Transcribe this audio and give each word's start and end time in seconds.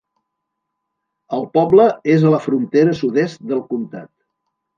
El 1.37 1.45
poble 1.57 1.85
és 2.15 2.25
a 2.25 2.33
la 2.37 2.41
frontera 2.47 2.97
sud-est 3.03 3.45
del 3.53 3.63
comtat. 3.71 4.11